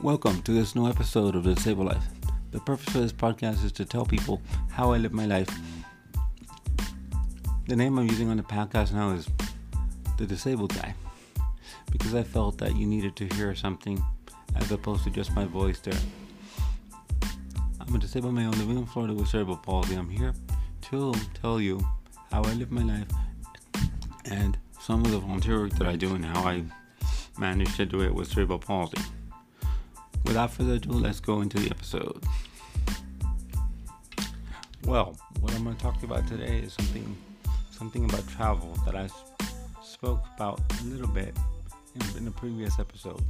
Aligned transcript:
Welcome 0.00 0.42
to 0.42 0.52
this 0.52 0.76
new 0.76 0.88
episode 0.88 1.34
of 1.34 1.42
The 1.42 1.56
Disabled 1.56 1.88
Life. 1.88 2.04
The 2.52 2.60
purpose 2.60 2.94
of 2.94 3.02
this 3.02 3.12
podcast 3.12 3.64
is 3.64 3.72
to 3.72 3.84
tell 3.84 4.06
people 4.06 4.40
how 4.70 4.92
I 4.92 4.98
live 4.98 5.12
my 5.12 5.26
life. 5.26 5.50
The 7.66 7.74
name 7.74 7.98
I'm 7.98 8.06
using 8.06 8.30
on 8.30 8.36
the 8.36 8.44
podcast 8.44 8.92
now 8.92 9.10
is 9.10 9.28
The 10.16 10.24
Disabled 10.24 10.72
Guy 10.76 10.94
because 11.90 12.14
I 12.14 12.22
felt 12.22 12.58
that 12.58 12.76
you 12.76 12.86
needed 12.86 13.16
to 13.16 13.26
hear 13.34 13.56
something 13.56 14.00
as 14.54 14.70
opposed 14.70 15.02
to 15.02 15.10
just 15.10 15.34
my 15.34 15.46
voice 15.46 15.80
there. 15.80 15.98
I'm 17.80 17.92
a 17.92 17.98
disabled 17.98 18.34
male 18.34 18.50
living 18.50 18.78
in 18.78 18.86
Florida 18.86 19.14
with 19.14 19.26
cerebral 19.26 19.56
palsy. 19.56 19.96
I'm 19.96 20.08
here 20.08 20.32
to 20.92 21.12
tell 21.42 21.60
you 21.60 21.80
how 22.30 22.44
I 22.44 22.52
live 22.52 22.70
my 22.70 22.82
life 22.82 23.08
and 24.26 24.56
some 24.80 25.04
of 25.04 25.10
the 25.10 25.18
volunteer 25.18 25.58
work 25.58 25.72
that 25.72 25.88
I 25.88 25.96
do 25.96 26.14
and 26.14 26.24
how 26.24 26.44
I 26.44 26.62
manage 27.36 27.74
to 27.78 27.84
do 27.84 28.02
it 28.02 28.14
with 28.14 28.28
cerebral 28.30 28.60
palsy. 28.60 28.98
Without 30.24 30.50
further 30.50 30.74
ado, 30.74 30.92
let's 30.92 31.20
go 31.20 31.40
into 31.40 31.58
the 31.58 31.70
episode. 31.70 32.22
Well, 34.84 35.16
what 35.40 35.54
I'm 35.54 35.64
going 35.64 35.76
to 35.76 35.82
talk 35.82 36.02
about 36.02 36.26
today 36.26 36.58
is 36.58 36.72
something 36.72 37.16
something 37.70 38.04
about 38.04 38.26
travel 38.28 38.76
that 38.84 38.96
I 38.96 39.08
spoke 39.82 40.24
about 40.34 40.60
a 40.80 40.84
little 40.84 41.06
bit 41.06 41.36
in, 41.94 42.18
in 42.18 42.24
the 42.24 42.30
previous 42.30 42.78
episode. 42.78 43.22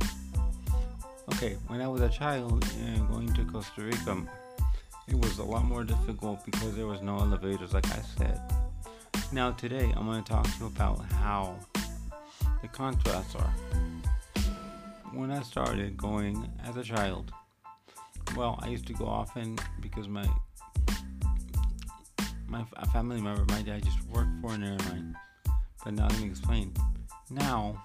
Okay, 1.35 1.57
when 1.67 1.81
I 1.81 1.89
was 1.89 2.01
a 2.01 2.09
child 2.09 2.65
and 2.81 3.09
going 3.09 3.33
to 3.35 3.45
Costa 3.45 3.83
Rica, 3.83 4.27
it 5.07 5.15
was 5.15 5.39
a 5.39 5.45
lot 5.45 5.65
more 5.65 5.85
difficult 5.85 6.45
because 6.45 6.75
there 6.77 6.87
was 6.87 7.03
no 7.03 7.19
elevators, 7.19 7.75
like 7.75 7.87
I 7.87 8.01
said. 8.17 8.41
Now 9.33 9.53
today, 9.53 9.93
I'm 9.97 10.07
going 10.07 10.25
to 10.25 10.33
talk 10.33 10.45
to 10.45 10.59
you 10.61 10.67
about 10.67 11.05
how 11.13 11.55
the 12.63 12.69
contrasts 12.69 13.35
are 13.35 13.53
when 15.13 15.31
I 15.31 15.43
started 15.43 15.97
going 15.97 16.51
as 16.65 16.77
a 16.77 16.83
child, 16.83 17.33
well, 18.37 18.59
I 18.63 18.69
used 18.69 18.87
to 18.89 18.93
go 18.93 19.07
often 19.07 19.59
because 19.81 20.09
my 20.09 20.27
my 22.49 22.65
family 22.93 23.21
member, 23.21 23.45
my 23.53 23.63
dad, 23.63 23.85
just 23.85 24.03
worked 24.07 24.31
for 24.41 24.55
an 24.55 24.63
airline. 24.63 25.17
But 25.85 25.95
now 25.95 26.09
let 26.09 26.21
me 26.21 26.27
explain. 26.27 26.73
Now, 27.31 27.83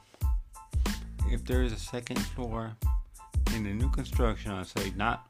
if 1.30 1.44
there 1.46 1.64
is 1.64 1.74
a 1.74 1.80
second 1.80 2.20
floor 2.20 2.76
in 3.56 3.66
a 3.66 3.74
new 3.74 3.90
construction, 3.90 4.52
I 4.52 4.64
say 4.64 4.94
not 4.96 5.28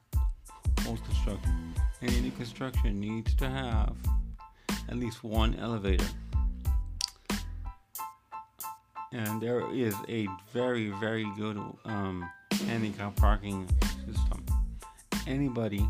old 0.88 1.04
construction, 1.04 1.74
any 2.02 2.22
new 2.22 2.32
construction 2.32 3.00
needs 3.00 3.34
to 3.36 3.50
have 3.50 3.96
at 4.90 4.98
least 4.98 5.24
one 5.24 5.56
elevator 5.56 6.06
and 9.14 9.42
there 9.42 9.62
is 9.74 9.96
a 10.10 10.28
very 10.52 10.90
very 11.00 11.26
good 11.38 11.58
um, 11.86 12.30
handicap 12.68 13.16
parking 13.16 13.68
system. 14.06 14.46
Anybody 15.28 15.88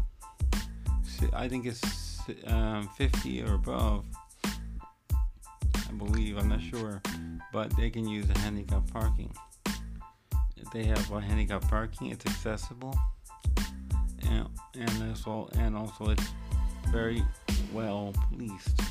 i 1.34 1.48
think 1.48 1.66
it's 1.66 2.20
um, 2.48 2.90
50 2.98 3.44
or 3.44 3.54
above 3.54 4.04
i 4.44 5.92
believe 5.98 6.38
i'm 6.38 6.50
not 6.50 6.60
sure 6.62 7.02
but 7.54 7.74
they 7.78 7.90
can 7.90 8.08
use 8.08 8.26
the 8.26 8.38
handicap 8.40 8.82
parking. 8.92 9.32
They 10.74 10.86
have 10.86 11.12
a 11.12 11.22
handicap 11.22 11.62
parking 11.70 12.10
it's 12.10 12.26
accessible 12.26 12.98
and 14.28 14.48
and 14.76 15.10
also 15.10 15.48
and 15.60 15.78
also 15.78 16.10
it's 16.10 16.28
very 16.92 17.24
well 17.72 18.12
policed. 18.32 18.82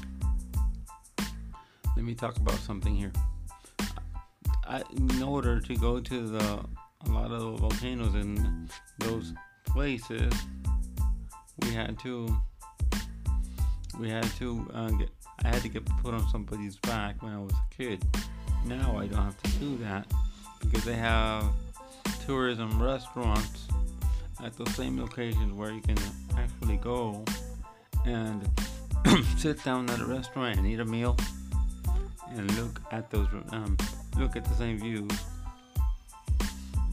Let 1.97 2.05
me 2.05 2.14
talk 2.14 2.36
about 2.36 2.58
something 2.60 2.94
here 2.94 3.12
In 4.97 5.23
order 5.23 5.61
to 5.61 5.77
go 5.77 6.01
to 6.01 6.29
the 6.29 6.65
a 7.05 7.11
lot 7.11 7.33
of 7.33 7.41
the 7.41 7.50
volcanoes 7.56 8.15
in 8.15 8.69
those 8.99 9.34
places, 9.67 10.33
we 11.59 11.73
had 11.73 11.99
to 12.00 12.28
we 13.99 14.09
had 14.09 14.25
to 14.37 14.69
uh, 14.72 14.89
get 14.91 15.11
I 15.45 15.49
had 15.49 15.62
to 15.62 15.69
get 15.69 15.84
put 16.03 16.15
on 16.15 16.28
somebody's 16.28 16.77
back 16.77 17.22
when 17.22 17.33
I 17.33 17.39
was 17.39 17.53
a 17.53 17.75
kid. 17.77 18.05
Now 18.65 18.97
I 18.99 19.06
don't 19.06 19.22
have 19.22 19.43
to 19.43 19.51
do 19.59 19.77
that 19.78 20.06
because 20.61 20.84
they 20.84 20.95
have 20.95 21.45
tourism 22.25 22.81
restaurants 22.81 23.67
at 24.45 24.56
the 24.56 24.67
same 24.71 25.01
locations 25.01 25.53
where 25.53 25.72
you 25.72 25.81
can 25.81 25.99
actually 26.37 26.77
go 26.77 27.25
and 28.06 28.49
sit 29.37 29.62
down 29.65 29.91
at 29.91 30.01
a 30.01 30.05
restaurant 30.05 30.59
and 30.59 30.67
eat 30.67 30.81
a 30.81 30.84
meal 30.84 31.17
and 32.31 32.51
look 32.56 32.81
at 32.93 33.11
those 33.11 33.27
um, 33.51 33.77
look 34.19 34.37
at 34.37 34.45
the 34.45 34.55
same 34.55 34.78
views, 34.78 35.11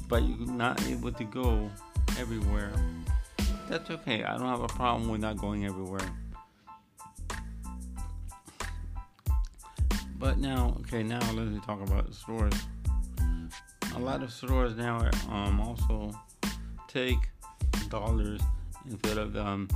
but 0.07 0.23
you're 0.23 0.47
not 0.47 0.81
able 0.87 1.11
to 1.11 1.23
go 1.23 1.69
everywhere. 2.17 2.71
That's 3.67 3.89
okay. 3.91 4.23
I 4.23 4.37
don't 4.37 4.47
have 4.47 4.61
a 4.61 4.67
problem 4.67 5.09
with 5.09 5.21
not 5.21 5.37
going 5.37 5.65
everywhere. 5.65 6.09
But 10.17 10.37
now, 10.37 10.75
okay, 10.81 11.03
now 11.03 11.19
let's 11.31 11.65
talk 11.65 11.81
about 11.81 12.13
stores. 12.13 12.53
A 13.95 13.99
lot 13.99 14.21
of 14.21 14.31
stores 14.31 14.75
now 14.75 15.09
um, 15.29 15.61
also 15.61 16.11
take 16.87 17.17
dollars 17.89 18.41
instead 18.89 19.17
of 19.17 19.35
um, 19.37 19.67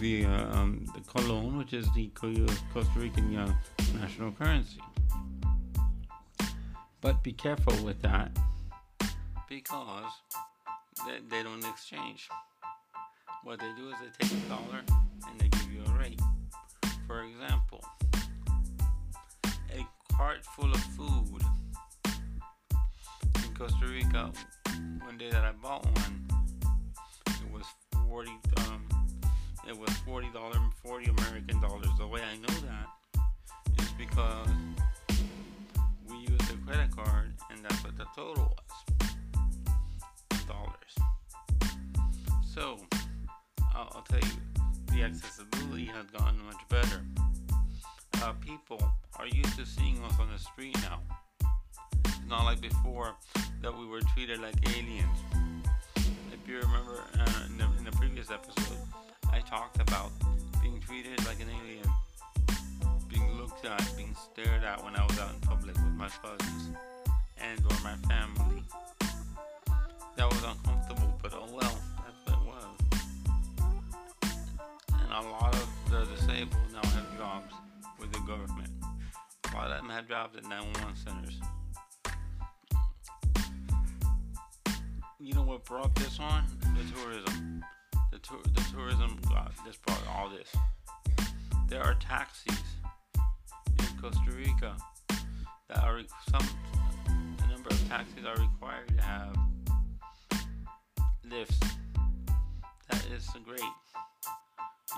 the 0.00 0.24
uh, 0.24 0.56
um, 0.56 0.84
the 0.94 1.00
colon, 1.00 1.56
which 1.56 1.72
is 1.72 1.86
the 1.94 2.08
Costa 2.08 2.98
Rican 2.98 3.36
uh, 3.36 3.54
national 4.00 4.32
currency. 4.32 4.80
But 7.02 7.22
be 7.24 7.32
careful 7.32 7.74
with 7.84 8.00
that 8.02 8.30
because 9.48 10.12
they, 11.04 11.18
they 11.28 11.42
don't 11.42 11.64
exchange. 11.64 12.28
What 13.42 13.58
they 13.58 13.72
do 13.76 13.88
is 13.88 13.96
they 14.00 14.26
take 14.26 14.38
a 14.38 14.48
dollar 14.48 14.82
and 15.28 15.40
they 15.40 15.48
give 15.48 15.72
you 15.72 15.82
a 15.84 15.98
rate. 15.98 16.20
For 17.08 17.24
example, 17.24 17.84
a 19.44 19.84
cart 20.16 20.44
full 20.56 20.70
of 20.70 20.80
food 20.80 21.42
in 23.34 23.54
Costa 23.58 23.86
Rica. 23.86 24.30
One 25.04 25.18
day 25.18 25.30
that 25.30 25.44
I 25.44 25.50
bought 25.60 25.84
one, 25.84 26.28
it 27.26 27.52
was 27.52 27.64
forty. 28.08 28.30
Um, 28.58 28.86
it 29.68 29.76
was 29.76 29.90
forty 30.06 30.28
dollars, 30.32 30.58
forty 30.84 31.10
American 31.10 31.60
dollars. 31.60 31.88
The 31.98 32.06
way 32.06 32.20
I 32.22 32.36
know 32.36 32.54
that 32.68 33.82
is 33.82 33.90
because 33.98 34.48
credit 36.66 36.94
card, 36.94 37.32
and 37.50 37.64
that's 37.64 37.82
what 37.84 37.96
the 37.96 38.06
total 38.14 38.56
was 38.56 40.46
dollars. 40.46 40.94
So, 42.54 42.78
I'll, 43.74 43.92
I'll, 43.94 44.02
tell 44.02 44.20
you, 44.20 44.36
the 44.92 45.02
accessibility 45.04 45.86
has 45.86 46.06
gotten 46.10 46.44
much 46.44 46.68
better. 46.68 47.02
Uh, 48.22 48.32
people 48.40 48.80
are 49.18 49.26
used 49.26 49.56
to 49.56 49.66
seeing 49.66 50.02
us 50.04 50.18
on 50.20 50.28
the 50.32 50.38
street 50.38 50.76
now. 50.82 51.00
It's 52.04 52.20
not 52.28 52.44
like 52.44 52.60
before 52.60 53.14
that 53.62 53.76
we 53.76 53.86
were 53.86 54.00
treated 54.14 54.40
like 54.40 54.54
aliens. 54.76 55.18
If 55.96 56.48
you 56.48 56.56
remember 56.56 57.04
uh, 57.18 57.46
in, 57.46 57.58
the, 57.58 57.64
in 57.78 57.84
the 57.84 57.92
previous 57.92 58.30
episode, 58.30 58.78
I 59.32 59.40
talked 59.40 59.80
about 59.80 60.10
being 60.62 60.80
treated 60.80 61.24
like 61.26 61.40
an 61.40 61.48
alien 61.62 61.81
looked 63.62 63.80
at, 63.80 63.96
being 63.96 64.14
stared 64.14 64.64
at 64.64 64.82
when 64.84 64.94
I 64.96 65.04
was 65.04 65.18
out 65.18 65.30
in 65.34 65.40
public 65.40 65.74
with 65.76 65.94
my 65.94 66.08
cousins 66.08 66.70
and 67.38 67.60
or 67.60 67.76
my 67.82 67.94
family. 68.08 68.62
That 70.16 70.28
was 70.28 70.42
uncomfortable, 70.42 71.18
but 71.22 71.32
oh 71.34 71.48
well, 71.52 71.78
that's 72.04 72.20
what 72.24 72.34
it 72.34 72.46
was. 72.46 72.64
And 74.92 75.12
a 75.12 75.28
lot 75.28 75.54
of 75.54 75.68
the 75.90 76.04
disabled 76.16 76.56
now 76.72 76.88
have 76.90 77.18
jobs 77.18 77.54
with 78.00 78.12
the 78.12 78.20
government. 78.20 78.70
A 79.52 79.56
lot 79.56 79.70
of 79.70 79.78
them 79.78 79.88
have 79.90 80.08
jobs 80.08 80.36
at 80.36 80.44
911 80.44 80.96
centers. 80.96 81.40
You 85.20 85.34
know 85.34 85.42
what 85.42 85.64
brought 85.64 85.94
this 85.94 86.18
on? 86.18 86.44
The 86.60 87.00
tourism. 87.00 87.64
The, 88.10 88.18
tour, 88.18 88.38
the 88.42 88.64
tourism 88.72 89.18
just 89.64 89.82
brought 89.82 90.02
all 90.08 90.30
this. 90.30 90.52
There 91.68 91.82
are 91.82 91.94
taxis 91.94 92.71
Costa 94.02 94.32
Rica 94.36 94.76
that 95.68 95.78
are 95.78 96.00
some 96.28 96.44
a 97.06 97.46
number 97.46 97.68
of 97.70 97.88
taxis 97.88 98.24
are 98.26 98.34
required 98.42 98.88
to 98.88 99.00
have 99.00 99.36
lifts. 101.30 101.60
That 102.90 103.06
is 103.14 103.30
great 103.44 103.60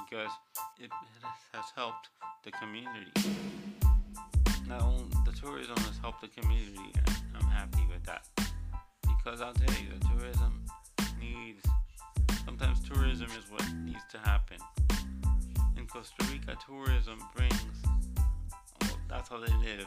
because 0.08 0.30
it 0.80 0.90
has 1.52 1.64
helped 1.76 2.08
the 2.44 2.50
community. 2.52 3.12
Not 4.66 4.80
only 4.80 5.04
the 5.26 5.32
tourism 5.32 5.76
has 5.76 5.98
helped 5.98 6.22
the 6.22 6.28
community, 6.28 6.90
and 6.94 7.16
I'm 7.38 7.48
happy 7.48 7.86
with 7.92 8.02
that 8.04 8.24
because 9.02 9.42
I'll 9.42 9.52
tell 9.52 9.74
you, 9.82 9.90
the 9.98 10.08
tourism 10.08 10.64
needs. 11.20 11.62
Sometimes 12.46 12.80
tourism 12.88 13.28
is 13.38 13.50
what 13.50 13.70
needs 13.84 14.04
to 14.12 14.18
happen. 14.20 14.56
In 15.76 15.86
Costa 15.86 16.24
Rica, 16.32 16.56
tourism 16.66 17.18
brings 17.36 17.60
how 19.34 19.40
they 19.40 19.52
live. 19.66 19.86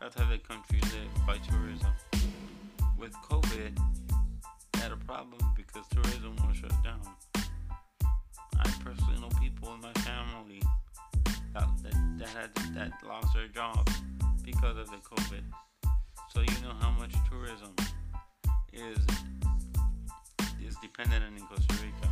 That's 0.00 0.14
how 0.14 0.28
the 0.30 0.38
country 0.38 0.80
lives 0.80 1.20
by 1.26 1.36
tourism. 1.38 1.92
With 2.98 3.12
COVID, 3.28 3.78
I 4.74 4.78
had 4.78 4.92
a 4.92 4.96
problem 4.96 5.40
because 5.54 5.84
tourism 5.90 6.36
was 6.46 6.56
shut 6.56 6.72
down. 6.82 7.02
I 7.34 8.70
personally 8.82 9.20
know 9.20 9.28
people 9.40 9.74
in 9.74 9.80
my 9.82 9.92
family 9.92 10.62
that, 11.52 11.68
that, 11.82 12.18
that 12.18 12.28
had 12.28 12.74
that 12.74 12.92
lost 13.06 13.34
their 13.34 13.48
jobs 13.48 13.92
because 14.42 14.78
of 14.78 14.90
the 14.90 14.96
COVID. 14.96 15.42
So 16.32 16.40
you 16.40 16.62
know 16.62 16.74
how 16.80 16.92
much 16.92 17.12
tourism 17.30 17.74
is 18.72 19.04
is 20.66 20.76
dependent 20.80 21.24
in 21.36 21.46
Costa 21.46 21.74
Rica 21.74 22.08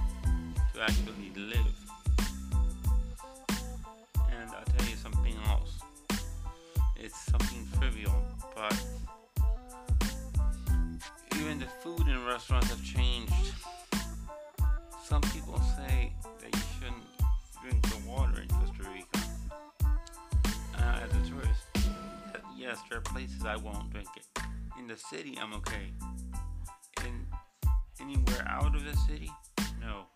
to 0.74 0.82
actually 0.82 1.32
live. 1.36 1.81
Yes, 22.72 22.80
there 22.88 22.96
are 23.00 23.02
places 23.02 23.44
I 23.44 23.56
won't 23.56 23.90
drink 23.90 24.08
it. 24.16 24.24
In 24.78 24.86
the 24.86 24.96
city, 24.96 25.36
I'm 25.38 25.52
okay. 25.56 25.92
In 27.04 27.26
anywhere 28.00 28.46
out 28.48 28.74
of 28.74 28.82
the 28.82 28.96
city, 28.96 29.30
no. 29.78 30.06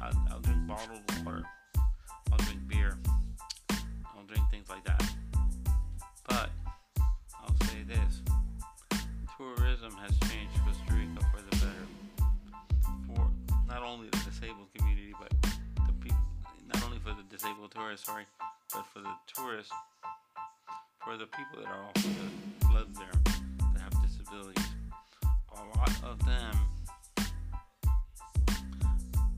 I'll, 0.00 0.26
I'll 0.32 0.40
drink 0.40 0.66
bottled 0.66 1.02
water. 1.24 1.44
I'll 2.32 2.38
drink 2.38 2.66
beer. 2.66 2.98
I'll 3.70 4.24
drink 4.26 4.42
things 4.50 4.68
like 4.68 4.84
that. 4.86 5.04
But 6.28 6.50
I'll 7.40 7.54
say 7.68 7.84
this: 7.86 8.22
tourism 9.36 9.92
has 10.02 10.18
changed 10.28 10.58
Costa 10.66 10.92
Rica 10.92 11.24
for 11.30 11.42
the 11.48 11.56
better. 11.58 11.86
For 13.06 13.30
not 13.68 13.84
only 13.84 14.08
the 14.08 14.18
disabled 14.28 14.66
community, 14.74 15.14
but 15.16 15.30
the 15.86 15.92
people, 16.00 16.18
not 16.74 16.82
only 16.84 16.98
for 16.98 17.10
the 17.10 17.22
disabled 17.30 17.70
tourists, 17.70 18.04
sorry, 18.04 18.24
but 18.74 18.84
for 18.92 18.98
the 18.98 19.14
tourists, 19.32 19.72
for 21.04 21.16
the 21.16 21.26
people 21.26 21.58
that 21.58 21.66
are 21.66 21.84
also 21.84 22.08
live 22.72 22.94
there 22.94 23.34
that 23.74 23.80
have 23.80 24.02
disabilities. 24.02 24.66
A 25.50 25.78
lot 25.78 25.90
of 26.04 26.18
them 26.24 26.54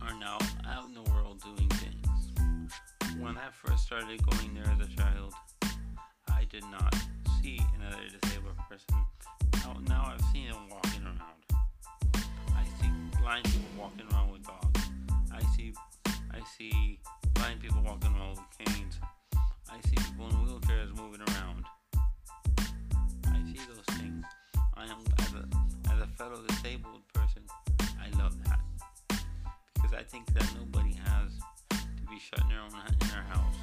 are 0.02 0.14
now 0.20 0.38
out 0.68 0.84
in 0.88 0.94
the 0.94 1.02
world 1.10 1.40
doing 1.42 1.68
things. 1.70 3.18
When 3.18 3.38
I 3.38 3.48
first 3.50 3.84
started 3.84 4.20
going 4.30 4.54
there 4.54 4.70
as 4.72 4.86
a 4.86 4.96
child, 4.96 5.32
I 6.28 6.44
did 6.50 6.64
not 6.64 6.94
see 7.40 7.58
another 7.78 8.02
disabled 8.20 8.56
person. 8.68 9.06
Now, 9.64 9.76
now 9.88 10.12
I've 10.12 10.24
seen 10.32 10.50
them 10.50 10.68
walking 10.70 11.04
around. 11.04 12.20
I 12.54 12.64
see 12.80 12.90
blind 13.20 13.44
people 13.44 13.62
walking 13.78 14.06
around 14.12 14.32
with 14.32 14.42
dogs. 14.42 14.80
I 15.32 15.40
see 15.56 15.72
I 16.30 16.40
see 16.58 17.00
blind 17.32 17.60
people 17.60 17.80
walking 17.82 18.12
around 18.14 18.36
with 18.36 18.66
canes. 18.66 18.98
I 19.74 19.80
see 19.88 19.96
people 19.96 20.28
in 20.28 20.36
wheelchairs 20.46 20.94
moving 20.96 21.20
around. 21.20 21.64
I 23.26 23.42
see 23.42 23.58
those 23.66 23.98
things. 23.98 24.24
I 24.76 24.84
am 24.84 24.98
as 25.18 25.32
a 25.34 25.92
as 25.92 26.00
a 26.00 26.06
fellow 26.16 26.40
disabled 26.46 27.02
person, 27.12 27.42
I 28.00 28.08
love 28.22 28.36
that 28.44 28.60
because 29.74 29.92
I 29.92 30.04
think 30.04 30.32
that 30.34 30.48
nobody 30.54 30.92
has 31.04 31.32
to 31.70 32.02
be 32.08 32.20
shut 32.20 32.40
in 32.42 32.48
their 32.50 32.60
own 32.60 32.70
in 33.00 33.08
their 33.08 33.22
house. 33.22 33.56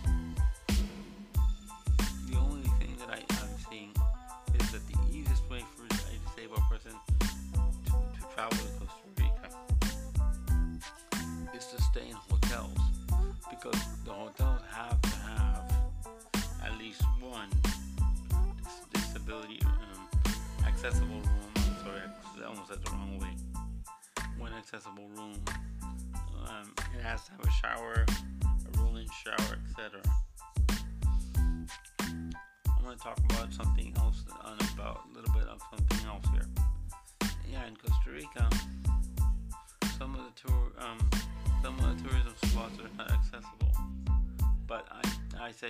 The 2.30 2.38
only 2.38 2.68
thing 2.80 2.98
that 3.00 3.10
I, 3.10 3.24
I'm 3.42 3.58
seeing 3.70 3.94
is 4.60 4.72
that 4.72 4.86
the 4.88 5.18
easiest 5.18 5.50
way 5.50 5.64
for 5.76 5.86
a 5.86 5.90
disabled 6.28 6.64
person 6.70 6.92
to, 7.22 7.28
to 7.88 8.36
travel 8.36 8.58
to 8.58 8.68
Costa 8.80 9.08
Rica 9.18 9.48
is 11.56 11.66
to 11.68 11.82
stay 11.82 12.10
in 12.10 12.18
hotels 12.30 12.78
because 13.50 13.80
the 14.04 14.12
hotels 14.12 14.62
have 14.72 15.11
least 16.82 17.04
one 17.20 17.48
dis- 18.64 19.02
disability 19.04 19.60
um, 19.66 20.08
accessible 20.66 21.08
room. 21.08 21.76
Sorry, 21.84 22.02
I 22.42 22.48
almost 22.48 22.70
said 22.70 22.84
the 22.84 22.92
wrong 22.92 23.20
way. 23.20 23.30
One 24.40 24.52
accessible 24.54 25.08
room 25.16 25.36
um, 26.48 26.74
it 26.98 27.04
has 27.04 27.24
to 27.26 27.32
have 27.34 27.42
a 27.42 27.52
shower, 27.52 28.06
a 28.44 28.82
rolling 28.82 29.08
shower, 29.24 29.60
etc. 29.70 30.02
I'm 32.00 32.84
going 32.84 32.98
to 32.98 33.04
talk 33.04 33.20
about 33.30 33.54
something 33.54 33.94
else, 33.98 34.24
on 34.44 34.58
about 34.74 35.02
a 35.12 35.16
little 35.16 35.34
bit 35.36 35.48
of 35.48 35.62
something 35.70 36.08
else 36.08 36.26
here. 36.32 37.30
Yeah, 37.52 37.68
in 37.68 37.76
Costa 37.76 38.10
Rica, 38.10 38.50
some 40.00 40.16
of 40.16 40.22
the 40.22 40.48
tour, 40.48 40.72
um, 40.80 40.98
some 41.62 41.78
of 41.78 41.96
the 41.96 42.10
tourism 42.10 42.34
spots 42.46 42.74
are 42.80 42.98
not 42.98 43.12
accessible. 43.12 43.72
But 44.66 44.88
I, 44.90 45.48
I 45.48 45.52
say 45.52 45.70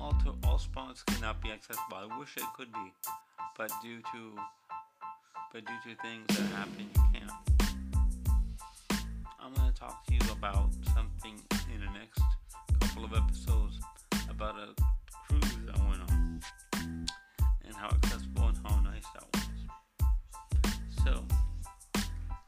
all 0.00 0.14
all 0.44 0.58
spots 0.58 1.02
cannot 1.04 1.40
be 1.42 1.50
accessible. 1.50 1.96
I 1.96 2.18
wish 2.18 2.36
it 2.36 2.44
could 2.56 2.72
be, 2.72 2.92
but 3.56 3.70
due 3.82 4.00
to, 4.12 4.38
but 5.52 5.64
due 5.64 5.90
to 5.90 6.02
things 6.02 6.26
that 6.28 6.46
happen, 6.56 6.88
you 6.94 7.02
can't. 7.12 7.30
I'm 9.40 9.54
to 9.54 9.72
talk 9.78 10.06
to 10.06 10.14
you 10.14 10.20
about 10.32 10.70
something 10.94 11.40
in 11.72 11.80
the 11.80 11.98
next 11.98 12.20
couple 12.80 13.04
of 13.04 13.12
episodes 13.14 13.78
about 14.30 14.56
a 14.56 14.74
cruise 15.28 15.44
I 15.74 15.88
went 15.88 16.02
on 16.10 16.40
and 17.64 17.74
how 17.76 17.88
accessible 17.88 18.48
and 18.48 18.58
how 18.64 18.80
nice 18.80 19.04
that 19.14 19.24
was. 19.34 20.72
So, 21.04 21.24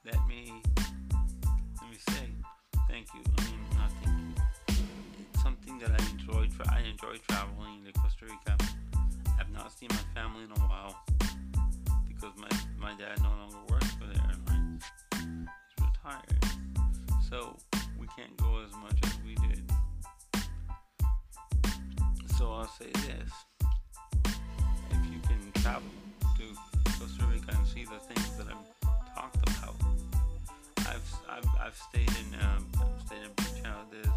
let 0.04 0.26
me 0.26 0.62
let 1.80 1.90
me 1.90 1.98
say 2.08 2.28
thank 2.88 3.06
you. 3.14 3.20
I 3.38 3.42
mean, 3.42 3.60
not 3.74 3.90
thank 4.02 4.15
enjoy 7.06 7.22
traveling 7.28 7.84
to 7.84 7.92
Costa 8.00 8.24
Rica. 8.24 8.56
I've 9.38 9.50
not 9.52 9.72
seen 9.72 9.88
my 9.90 10.20
family 10.20 10.44
in 10.44 10.50
a 10.50 10.60
while 10.66 10.96
because 12.08 12.32
my 12.36 12.48
my 12.78 12.94
dad 12.98 13.22
no 13.22 13.28
longer 13.28 13.58
works 13.70 13.90
for 13.92 14.06
the 14.06 14.18
airlines. 14.18 14.82
He's 15.14 15.84
retired 15.84 16.44
so 17.28 17.56
we 17.98 18.06
can't 18.16 18.36
go 18.38 18.62
as 18.64 18.72
much 18.72 18.98
as 19.04 19.18
we 19.24 19.34
did. 19.46 19.70
So 22.36 22.52
I'll 22.52 22.68
say 22.68 22.90
this: 22.92 23.30
if 24.90 25.12
you 25.12 25.20
can 25.28 25.62
travel 25.62 25.88
to 26.38 26.90
Costa 26.98 27.24
Rica 27.26 27.56
and 27.56 27.66
see 27.66 27.84
the 27.84 27.98
things 27.98 28.36
that 28.36 28.46
I've 28.48 29.14
talked 29.14 29.48
about, 29.48 29.76
I've 30.78 31.14
I've, 31.28 31.48
I've 31.60 31.76
stayed 31.76 32.10
in 32.10 32.40
um, 32.40 32.66
I've 32.80 33.06
stayed 33.06 33.22
in 33.22 33.30
beach 33.36 33.64
houses. 33.64 34.08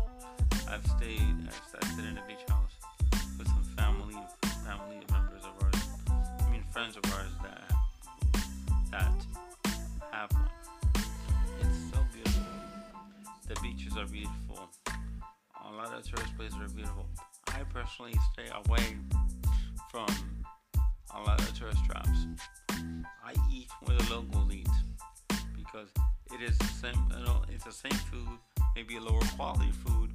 I've 0.67 0.85
stayed 0.85 1.19
I've, 1.19 1.81
I've 1.81 1.91
stayed 1.91 2.05
in 2.05 2.17
a 2.17 2.27
beach 2.27 2.45
house 2.47 2.78
family 4.69 5.01
members 5.11 5.43
of 5.45 5.63
ours. 5.63 5.83
I 6.45 6.51
mean 6.51 6.63
friends 6.71 6.95
of 6.95 7.03
ours 7.13 7.31
that 7.41 7.71
that 8.91 9.13
have 10.11 10.31
one. 10.31 10.49
It's 11.59 11.91
so 11.91 11.99
beautiful. 12.13 12.43
The 13.47 13.55
beaches 13.61 13.97
are 13.97 14.05
beautiful. 14.05 14.69
A 15.65 15.71
lot 15.71 15.91
of 15.93 16.03
tourist 16.03 16.37
places 16.37 16.57
are 16.59 16.67
beautiful. 16.67 17.07
I 17.47 17.63
personally 17.73 18.13
stay 18.33 18.45
away 18.65 18.97
from 19.91 20.07
a 21.15 21.21
lot 21.21 21.39
of 21.41 21.51
tourist 21.57 21.83
traps. 21.85 22.27
I 22.69 23.33
eat 23.51 23.69
where 23.81 23.97
the 23.97 24.13
locals 24.13 24.53
eat 24.53 24.69
because 25.55 25.89
it 26.31 26.41
is 26.47 26.57
the 26.59 26.65
same. 26.65 27.11
You 27.17 27.25
know, 27.25 27.41
it's 27.49 27.63
the 27.63 27.71
same 27.71 27.99
food, 28.11 28.37
maybe 28.75 28.97
a 28.97 29.01
lower 29.01 29.21
quality 29.35 29.71
food, 29.71 30.11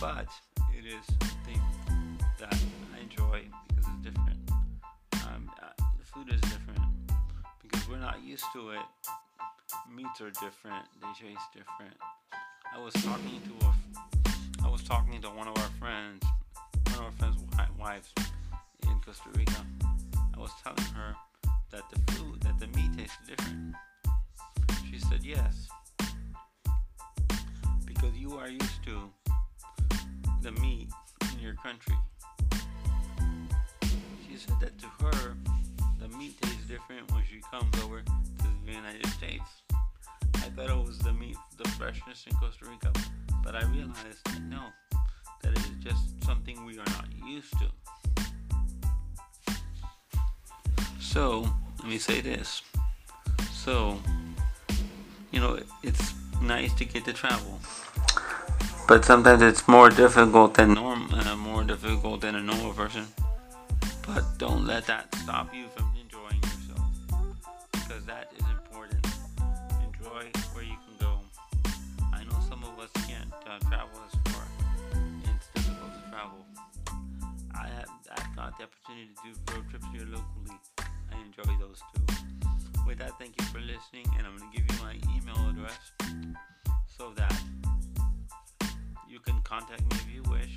but 0.00 0.28
it 0.74 0.86
is 0.86 1.04
something 1.20 1.60
that 2.38 2.58
enjoy 3.08 3.42
because 3.68 3.84
it's 3.86 4.10
different. 4.10 4.38
Um, 5.26 5.50
uh, 5.62 5.68
the 5.98 6.04
food 6.04 6.32
is 6.32 6.40
different 6.42 6.80
because 7.62 7.88
we're 7.88 7.98
not 7.98 8.22
used 8.22 8.44
to 8.52 8.70
it. 8.70 8.80
Meats 9.94 10.20
are 10.20 10.30
different. 10.30 10.84
They 11.00 11.26
taste 11.26 11.40
different. 11.54 11.94
I 12.74 12.78
was 12.78 12.92
talking 12.94 13.40
to 13.46 13.66
a, 13.66 14.66
I 14.66 14.70
was 14.70 14.82
talking 14.82 15.20
to 15.22 15.28
one 15.28 15.48
of 15.48 15.56
our 15.56 15.70
friends, 15.80 16.24
one 16.88 16.98
of 16.98 17.04
our 17.04 17.12
friends' 17.12 17.36
wives 17.78 18.12
in 18.82 19.00
Costa 19.04 19.30
Rica. 19.34 19.64
I 20.36 20.38
was 20.38 20.50
telling 20.62 20.92
her 20.94 21.14
that 21.70 21.82
the 21.90 22.12
food, 22.12 22.42
that 22.42 22.58
the 22.58 22.66
meat 22.78 22.96
tastes 22.96 23.16
different. 23.26 23.74
She 24.90 24.98
said 24.98 25.20
yes, 25.22 25.68
because 27.86 28.14
you 28.16 28.36
are 28.36 28.48
used 28.48 28.84
to 28.84 29.10
the 30.42 30.52
meat 30.60 30.88
in 31.32 31.40
your 31.40 31.54
country. 31.54 31.96
Said 34.38 34.60
that 34.60 34.78
to 34.78 34.86
her, 35.02 35.34
the 35.98 36.16
meat 36.16 36.40
tastes 36.40 36.62
different 36.68 37.10
when 37.10 37.24
she 37.28 37.40
comes 37.50 37.74
over 37.82 38.02
to 38.02 38.46
the 38.64 38.72
United 38.72 39.04
States. 39.08 39.62
I 40.36 40.48
thought 40.54 40.70
it 40.70 40.76
was 40.76 40.96
the 41.00 41.12
meat, 41.12 41.36
the 41.56 41.68
freshness 41.70 42.24
in 42.24 42.36
Costa 42.36 42.66
Rica, 42.66 42.92
but 43.42 43.56
I 43.56 43.64
realized 43.64 44.24
that 44.26 44.40
no, 44.42 44.62
that 45.42 45.50
it 45.50 45.58
is 45.58 45.82
just 45.82 46.24
something 46.24 46.64
we 46.64 46.78
are 46.78 46.86
not 46.86 47.06
used 47.26 47.52
to. 47.58 47.66
So, 51.00 51.50
let 51.80 51.88
me 51.88 51.98
say 51.98 52.20
this. 52.20 52.62
So, 53.52 53.98
you 55.32 55.40
know, 55.40 55.58
it's 55.82 56.14
nice 56.40 56.72
to 56.74 56.84
get 56.84 57.04
to 57.06 57.12
travel. 57.12 57.58
But 58.86 59.04
sometimes 59.04 59.42
it's 59.42 59.66
more 59.66 59.90
difficult 59.90 60.54
than 60.54 60.74
norm, 60.74 61.12
uh, 61.12 61.34
more 61.34 61.64
difficult 61.64 62.20
than 62.20 62.36
a 62.36 62.40
normal 62.40 62.72
person. 62.72 63.08
But 64.08 64.24
don't 64.38 64.66
let 64.66 64.86
that 64.86 65.14
stop 65.16 65.54
you 65.54 65.66
from 65.76 65.92
enjoying 66.00 66.40
yourself, 66.42 66.88
because 67.72 68.06
that 68.06 68.32
is 68.38 68.44
important. 68.48 69.06
Enjoy 69.84 70.24
where 70.54 70.64
you 70.64 70.78
can 70.80 70.96
go. 70.98 71.20
I 72.14 72.24
know 72.24 72.38
some 72.48 72.64
of 72.64 72.78
us 72.80 72.90
can't 73.06 73.30
uh, 73.46 73.58
travel 73.68 74.00
as 74.08 74.32
far. 74.32 74.44
And 74.94 75.22
it's 75.36 75.48
difficult 75.54 75.92
to 75.92 76.10
travel. 76.10 76.40
I 77.54 77.68
have 77.68 77.90
I've 78.16 78.34
got 78.34 78.56
the 78.56 78.64
opportunity 78.64 79.12
to 79.14 79.28
do 79.28 79.52
road 79.52 79.68
trips 79.68 79.86
here 79.92 80.06
locally. 80.06 80.58
I 80.78 81.14
enjoy 81.26 81.52
those 81.60 81.82
too. 81.92 82.02
With 82.86 82.98
that, 82.98 83.12
thank 83.18 83.38
you 83.38 83.44
for 83.48 83.60
listening, 83.60 84.06
and 84.16 84.26
I'm 84.26 84.38
going 84.38 84.50
to 84.50 84.56
give 84.56 84.66
you 84.72 84.82
my 84.82 84.94
email 85.14 85.50
address 85.50 85.92
so 86.96 87.12
that 87.14 87.38
you 89.06 89.20
can 89.20 89.38
contact 89.42 89.82
me 89.82 89.88
if 89.92 90.08
you 90.12 90.22
wish, 90.30 90.56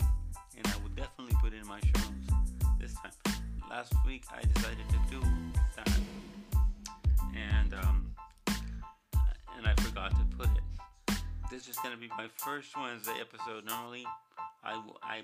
and 0.57 0.65
I 0.65 0.77
will 0.81 0.95
definitely 0.95 1.35
put 1.41 1.51
in 1.53 1.67
my 1.67 1.81
show. 1.81 2.00
Last 3.71 3.93
week 4.05 4.25
I 4.29 4.41
decided 4.53 4.83
to 4.89 4.99
do 5.09 5.21
that, 5.77 5.99
and 7.33 7.73
um, 7.73 8.13
and 8.45 9.65
I 9.65 9.73
forgot 9.75 10.11
to 10.11 10.25
put 10.37 10.47
it. 10.47 11.15
This 11.49 11.69
is 11.69 11.77
going 11.77 11.95
to 11.95 11.99
be 11.99 12.09
my 12.09 12.27
first 12.35 12.75
Wednesday 12.77 13.13
episode. 13.21 13.63
Normally, 13.63 14.05
I 14.61 14.73
I 15.01 15.21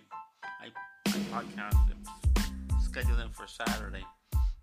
I, 0.64 0.72
I 1.08 1.18
podcast 1.30 1.90
them, 1.90 2.02
schedule 2.82 3.18
them 3.18 3.32
for 3.34 3.48
Saturday, 3.48 4.06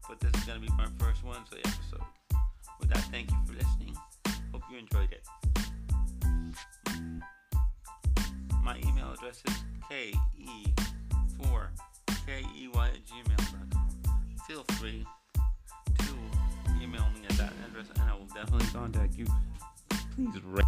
but 0.09 0.19
this 0.19 0.33
is 0.33 0.45
going 0.45 0.63
to 0.63 0.67
be 0.67 0.73
my 0.79 0.89
first 0.99 1.23
Wednesday 1.23 1.61
episode. 1.63 2.07
With 2.81 2.89
that, 2.89 3.05
thank 3.13 3.31
you 3.31 3.37
for 3.47 3.53
listening. 3.53 3.95
Hope 4.51 4.63
you 4.73 4.79
enjoyed 4.79 5.13
it. 5.13 5.29
My 8.63 8.79
email 8.79 9.13
address 9.13 9.43
is 9.47 9.55
ke4key 9.91 11.75
at 12.27 13.05
gmail.com. 13.05 13.74
Feel 14.47 14.65
free 14.73 15.07
to 16.01 16.15
email 16.83 17.07
me 17.15 17.23
at 17.31 17.37
that 17.39 17.53
address 17.67 17.87
and 17.95 18.11
I 18.11 18.15
will 18.15 18.27
definitely 18.27 18.67
contact 18.67 19.17
you. 19.17 19.27
Please. 20.15 20.64